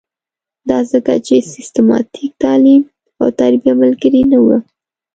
[0.69, 2.83] دا ځکه چې سیستماتیک تعلیم
[3.19, 4.57] او تربیه ملګرې نه وه.